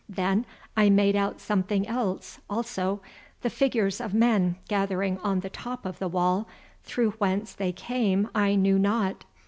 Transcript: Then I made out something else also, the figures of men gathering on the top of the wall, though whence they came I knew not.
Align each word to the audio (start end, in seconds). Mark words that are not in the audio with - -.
Then 0.09 0.47
I 0.75 0.89
made 0.89 1.15
out 1.15 1.39
something 1.39 1.87
else 1.87 2.39
also, 2.49 3.01
the 3.43 3.51
figures 3.51 4.01
of 4.01 4.15
men 4.15 4.55
gathering 4.67 5.19
on 5.19 5.41
the 5.41 5.49
top 5.51 5.85
of 5.85 5.99
the 5.99 6.07
wall, 6.07 6.47
though 6.95 7.09
whence 7.19 7.53
they 7.53 7.71
came 7.71 8.27
I 8.33 8.55
knew 8.55 8.79
not. 8.79 9.25